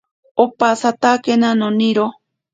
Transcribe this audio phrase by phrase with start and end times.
[0.43, 2.07] Opasatakena noniro.